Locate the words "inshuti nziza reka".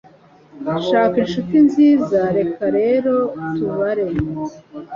1.23-2.65